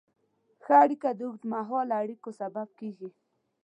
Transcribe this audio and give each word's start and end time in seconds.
ښه 0.63 0.73
اړیکه 0.83 1.09
د 1.17 1.19
اوږدمهاله 1.27 1.93
اړیکو 2.03 2.29
سبب 2.39 2.67
کېږي. 2.79 3.09